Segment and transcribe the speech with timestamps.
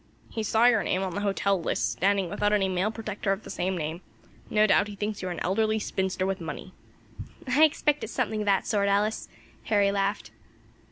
[0.31, 3.51] He saw your name on the hotel list standing without any male protector of the
[3.51, 4.01] same name.
[4.49, 6.73] No doubt he thinks you are an elderly spinster with money."
[7.47, 9.29] "I expect it's something of that sort, Alice,"
[9.65, 10.31] Harry laughed.